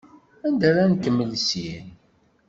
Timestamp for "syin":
1.47-1.87